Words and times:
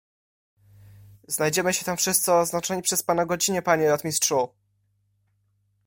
"Znajdziemy 1.27 1.73
się 1.73 1.85
tam 1.85 1.97
wszyscy 1.97 2.31
o 2.31 2.39
oznaczonej 2.39 2.83
przez 2.83 3.03
pana 3.03 3.25
godzinie, 3.25 3.61
panie 3.61 3.89
rotmistrzu!" 3.89 4.49